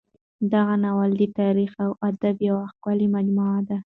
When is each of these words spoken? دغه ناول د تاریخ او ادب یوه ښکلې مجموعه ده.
دغه 0.53 0.75
ناول 0.83 1.11
د 1.17 1.23
تاریخ 1.39 1.71
او 1.83 1.91
ادب 2.09 2.35
یوه 2.49 2.63
ښکلې 2.73 3.07
مجموعه 3.15 3.59
ده. 3.69 3.77